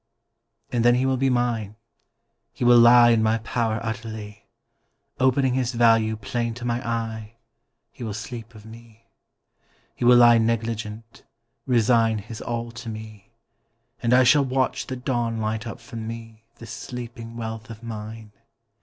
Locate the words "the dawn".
14.87-15.39